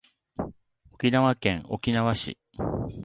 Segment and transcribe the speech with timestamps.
[0.93, 2.39] 沖縄県沖縄市